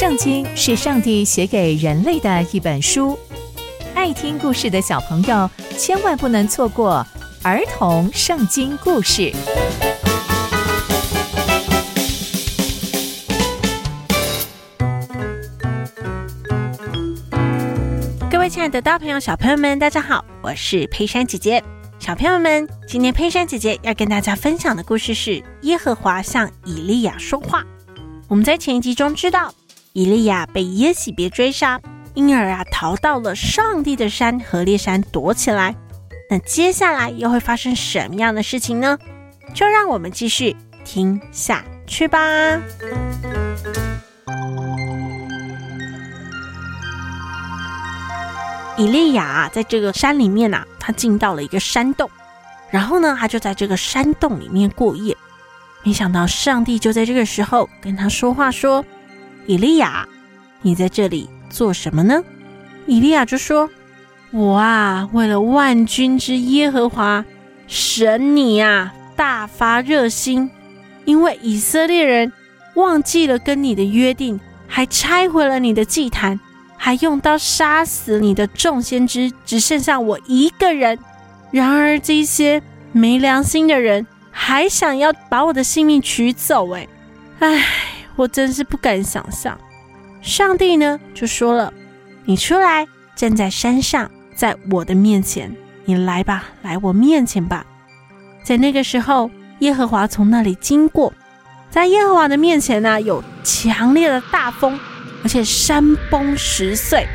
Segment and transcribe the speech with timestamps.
[0.00, 3.18] 圣经是上帝写给人类的一本书，
[3.94, 7.06] 爱听故事的小朋友千万不能错过
[7.42, 9.30] 儿童圣经故事。
[18.30, 21.62] 各位亲爱的大朋友、小朋友们，大家好，我是佩珊姐姐。
[21.98, 27.62] 小朋友们，今天佩珊姐姐要跟大家分享的故事是耶和华向以利亚说话。
[28.28, 29.52] 我们在前一集中知道。
[29.92, 31.80] 以利亚被耶洗别追杀，
[32.14, 35.74] 因而啊逃到了上帝的山和烈山躲起来。
[36.30, 38.96] 那接下来又会发生什么样的事情呢？
[39.52, 42.18] 就让我们继续听下去吧。
[48.76, 52.08] 以利亚在这个山里面啊，他进到了一个山洞，
[52.70, 55.16] 然后呢，他就在这个山洞里面过夜。
[55.82, 58.84] 没想到上帝就在这个时候跟他说话说。
[59.46, 60.06] 以利亚，
[60.62, 62.22] 你在这里做什么呢？
[62.86, 63.68] 以利亚就说
[64.32, 67.24] ：“我啊，为了万军之耶和华
[67.66, 70.50] 神你啊，大发热心，
[71.04, 72.32] 因为以色列人
[72.74, 76.38] 忘记了跟你的约定，还拆毁了你的祭坛，
[76.76, 80.98] 还用刀杀死你的众先知，只剩下我一个人。
[81.50, 86.88] 然而这些没良心的人还想要把我的性命取走，哎，
[87.40, 87.64] 唉。”
[88.20, 89.58] 我真是不敢想象，
[90.20, 91.72] 上帝呢就说了
[92.26, 95.50] ：“你出来，站在山上，在我的面前，
[95.86, 97.64] 你来吧，来我面前吧。”
[98.44, 101.14] 在那个时候，耶和华从那里经过，
[101.70, 104.78] 在耶和华的面前呢，有强烈的大风，
[105.22, 107.06] 而且山崩石碎。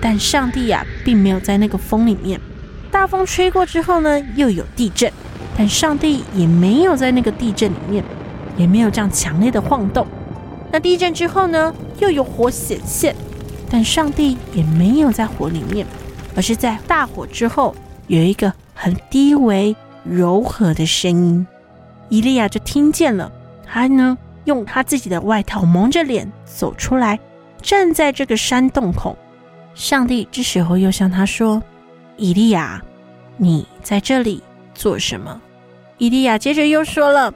[0.00, 2.40] 但上帝呀，并没有在那个风里面。
[2.90, 5.12] 大风吹过之后呢，又有地震，
[5.56, 8.02] 但上帝也没有在那个地震里面，
[8.56, 10.04] 也没有这样强烈的晃动。
[10.72, 13.14] 那地震之后呢，又有火显现，
[13.68, 15.86] 但上帝也没有在火里面，
[16.36, 17.74] 而是在大火之后
[18.06, 21.46] 有一个很低微柔和的声音。
[22.08, 23.30] 伊利亚就听见了，
[23.66, 27.18] 他呢用他自己的外套蒙着脸走出来，
[27.60, 29.16] 站在这个山洞口。
[29.74, 31.62] 上帝这时候又向他说
[32.16, 32.82] ：“伊利亚，
[33.36, 34.42] 你在这里
[34.74, 35.40] 做什么？”
[35.98, 37.34] 伊利亚接着又说了：“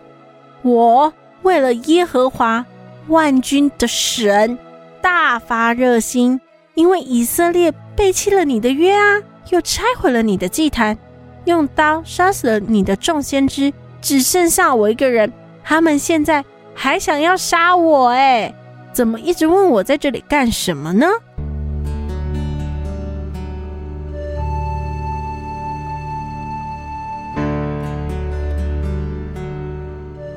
[0.63, 1.13] 我
[1.43, 2.65] 为了耶和华。”
[3.09, 4.59] 万军的神
[5.03, 6.41] 大发热心，
[6.75, 9.21] 因为以色列背弃了你的约啊，
[9.51, 10.97] 又拆毁了你的祭坛，
[11.45, 15.33] 用刀杀死了你的众先知，只剩下我一个人。
[15.63, 16.45] 他们现在
[16.75, 18.55] 还想要杀我，哎，
[18.93, 21.07] 怎么一直问我在这里干什么呢？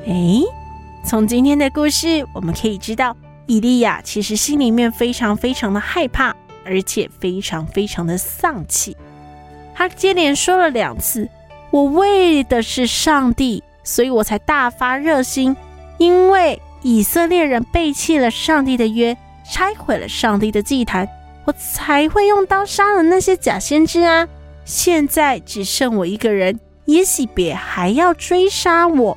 [0.06, 0.57] 哎。
[1.08, 6.36] 从今天的故事，我们可以知道，以利亚其实心里面非常非常的害怕，
[6.66, 8.94] 而且非常非常的丧气。
[9.74, 11.26] 他接连说了两次
[11.72, 15.56] ：“我为的是上帝，所以我才大发热心。
[15.96, 19.16] 因为以色列人背弃了上帝的约，
[19.50, 21.08] 拆毁了上帝的祭坛，
[21.46, 24.28] 我才会用刀杀了那些假先知啊！
[24.66, 29.16] 现在只剩我一个人，耶洗别还要追杀我。”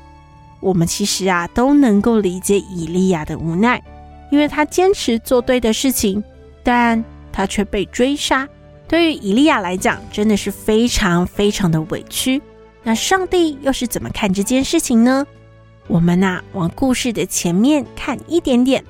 [0.62, 3.84] 我们其实啊都能够理解以利亚的无奈，
[4.32, 6.24] 因为他坚持做对的事情，
[6.64, 8.48] 但他却被追杀。
[8.88, 12.42] 对于以利亚来讲，真的是非常非常的委屈。
[12.84, 15.26] 那上帝又是怎么看这件事情呢？
[15.88, 18.84] 我们呐、往故事的前面看一点点。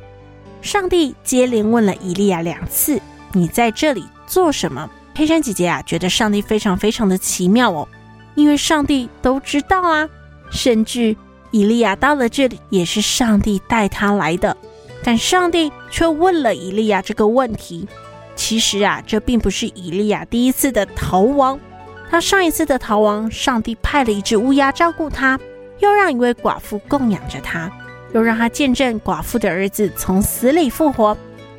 [0.62, 3.02] 上帝接连问了以利亚两次
[3.34, 7.88] ：“你在这里做什么？”佩珊姐姐啊觉得上帝非常非常的奇妙哦，
[8.36, 10.10] 因为上帝都知道啊，
[10.52, 11.16] 甚至。
[11.52, 14.56] 以利亚到了这里，也是上帝带他来的，
[15.04, 17.88] 但上帝却问了以利亚这个问题。
[18.36, 21.60] 其实啊，这并不是以利亚第一次的逃亡。
[22.10, 25.40] 他上一次的逃亡，上帝派了一只乌鸦照顾他，
[25.80, 27.72] 又让一位寡妇供养着他，
[28.14, 31.16] 又让他见证寡妇的儿子从死里复活。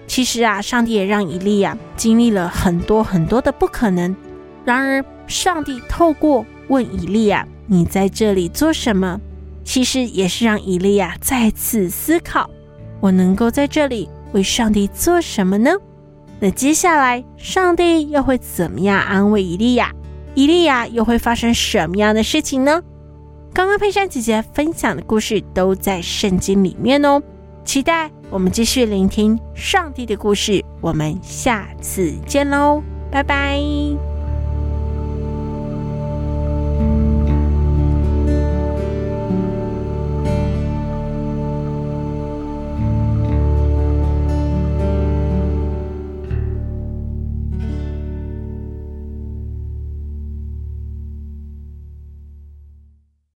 [0.06, 4.14] 其实啊，上帝也让以利亚经历了很多很多的不可能。
[4.64, 9.20] 然而，上帝透过问以利亚：“你在这里做什么？”
[9.64, 12.48] 其实也是让以利亚再次思考：
[13.00, 15.70] 我能够在这里为上帝做什么呢？
[16.40, 19.92] 那接下来上帝又会怎么样安慰以利亚？
[20.34, 22.82] 以利亚又会发生什么样的事情呢？
[23.54, 27.22] 刚刚佩珊姐姐分享的故事都在圣经里面哦，
[27.64, 30.64] 期待我们继续聆听上帝的故事。
[30.80, 34.11] 我们下次见喽，拜拜。